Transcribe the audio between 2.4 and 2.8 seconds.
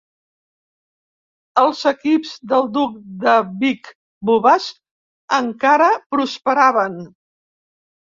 del